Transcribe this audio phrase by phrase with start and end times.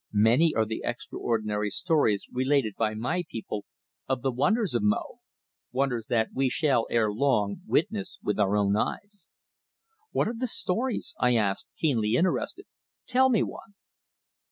[0.13, 3.65] Many are the extraordinary stories related by my people
[4.09, 5.19] of the wonders of Mo;
[5.71, 9.27] wonders that we shall ere long witness with our own eyes."
[10.09, 12.65] "What are the stories?" I asked, keenly interested.
[13.05, 13.75] "Tell me one."